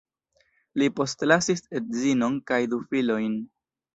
[0.81, 3.39] Li postlasis edzinon kaj du filojn.